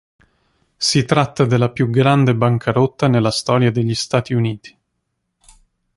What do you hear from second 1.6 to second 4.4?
più grande bancarotta nella storia degli Stati